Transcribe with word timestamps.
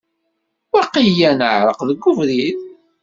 Waqila 0.73 1.31
neɛreq 1.39 1.79
deg 1.89 2.05
ubrid. 2.09 2.59